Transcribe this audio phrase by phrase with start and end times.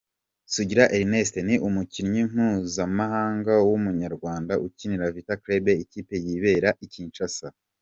[0.53, 7.47] Sugira Ernest ni umukinnyi mpuzamahanga w'umunyarwanda ukinira Vita Club ikipe yibera i Kinshasa.